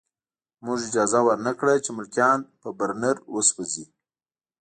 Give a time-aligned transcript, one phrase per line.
[0.65, 3.85] موږ اجازه ورنه کړه چې ملکیان په برنر وسوځوي